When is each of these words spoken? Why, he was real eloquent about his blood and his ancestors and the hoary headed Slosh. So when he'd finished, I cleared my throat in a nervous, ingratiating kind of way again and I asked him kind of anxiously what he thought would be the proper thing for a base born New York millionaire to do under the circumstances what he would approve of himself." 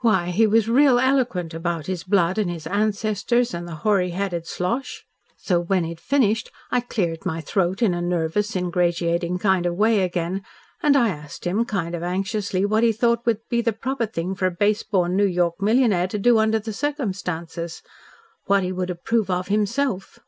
Why, 0.00 0.30
he 0.30 0.46
was 0.46 0.70
real 0.70 0.98
eloquent 0.98 1.52
about 1.52 1.84
his 1.84 2.02
blood 2.02 2.38
and 2.38 2.50
his 2.50 2.66
ancestors 2.66 3.52
and 3.52 3.68
the 3.68 3.74
hoary 3.84 4.12
headed 4.12 4.46
Slosh. 4.46 5.04
So 5.36 5.60
when 5.60 5.84
he'd 5.84 6.00
finished, 6.00 6.50
I 6.70 6.80
cleared 6.80 7.26
my 7.26 7.42
throat 7.42 7.82
in 7.82 7.92
a 7.92 8.00
nervous, 8.00 8.56
ingratiating 8.56 9.38
kind 9.38 9.66
of 9.66 9.74
way 9.74 10.00
again 10.00 10.42
and 10.82 10.96
I 10.96 11.10
asked 11.10 11.46
him 11.46 11.66
kind 11.66 11.94
of 11.94 12.02
anxiously 12.02 12.64
what 12.64 12.84
he 12.84 12.90
thought 12.92 13.26
would 13.26 13.40
be 13.50 13.60
the 13.60 13.74
proper 13.74 14.06
thing 14.06 14.34
for 14.34 14.46
a 14.46 14.50
base 14.50 14.82
born 14.82 15.14
New 15.14 15.26
York 15.26 15.60
millionaire 15.60 16.08
to 16.08 16.18
do 16.18 16.38
under 16.38 16.58
the 16.58 16.72
circumstances 16.72 17.82
what 18.46 18.62
he 18.62 18.72
would 18.72 18.88
approve 18.88 19.28
of 19.28 19.48
himself." 19.48 20.20